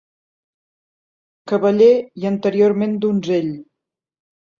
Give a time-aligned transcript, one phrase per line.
[1.51, 1.89] Cavaller
[2.21, 3.53] i anteriorment donzell.